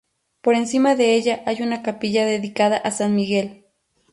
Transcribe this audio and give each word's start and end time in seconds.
Por 0.41 0.55
encima 0.55 0.95
de 0.95 1.13
ella 1.13 1.43
hay 1.45 1.61
una 1.61 1.83
capilla 1.83 2.25
dedicada 2.25 2.75
a 2.77 2.89
San 2.89 3.13
Miguel. 3.13 3.65